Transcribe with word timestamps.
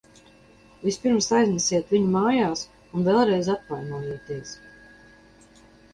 Vispirms 0.85 1.27
aiznesiet 1.39 1.93
viņu 1.95 2.09
mājās 2.15 2.65
un 2.95 3.07
vēlreiz 3.11 3.53
atvainojieties! 3.57 4.59